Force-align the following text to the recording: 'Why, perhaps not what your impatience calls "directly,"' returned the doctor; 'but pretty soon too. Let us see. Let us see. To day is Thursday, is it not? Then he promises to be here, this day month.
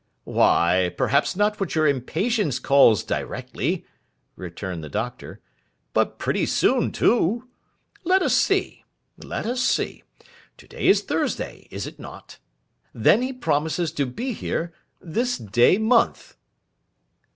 'Why, 0.23 0.91
perhaps 0.97 1.35
not 1.35 1.59
what 1.59 1.75
your 1.75 1.85
impatience 1.85 2.57
calls 2.57 3.03
"directly,"' 3.03 3.85
returned 4.35 4.83
the 4.83 4.89
doctor; 4.89 5.41
'but 5.93 6.17
pretty 6.17 6.47
soon 6.47 6.91
too. 6.91 7.47
Let 8.03 8.23
us 8.23 8.33
see. 8.33 8.83
Let 9.15 9.45
us 9.45 9.61
see. 9.61 10.01
To 10.57 10.67
day 10.67 10.87
is 10.87 11.03
Thursday, 11.03 11.67
is 11.69 11.85
it 11.85 11.99
not? 11.99 12.39
Then 12.95 13.21
he 13.21 13.31
promises 13.31 13.91
to 13.91 14.07
be 14.07 14.33
here, 14.33 14.73
this 14.99 15.37
day 15.37 15.77
month. 15.77 16.35